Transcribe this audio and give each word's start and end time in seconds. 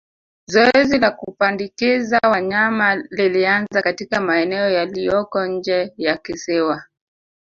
Zoezi 0.47 0.97
la 0.99 1.11
kupandikiza 1.11 2.17
wanyama 2.31 2.95
lilianza 2.95 3.81
katika 3.81 4.21
maeneo 4.21 4.69
yaliyoko 4.69 5.45
nje 5.45 5.93
ya 5.97 6.17
kisiwa 6.17 6.83